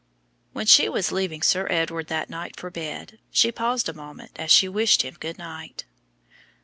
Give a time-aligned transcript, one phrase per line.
[0.51, 1.65] When she was leaving him
[2.07, 5.85] that night for bed, she paused a moment as she wished him good night.